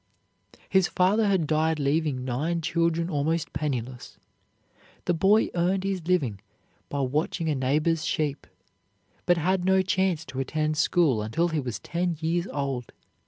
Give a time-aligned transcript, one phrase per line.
[0.67, 4.17] His father had died leaving nine children almost penniless.
[5.05, 6.39] The boy earned his living
[6.89, 8.47] by watching a neighbor's sheep,
[9.27, 12.93] but had no chance to attend school until he was ten years old.